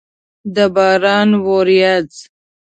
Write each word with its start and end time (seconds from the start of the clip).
د 0.55 0.57
باران 0.75 1.29
ورېځ! 1.47 2.11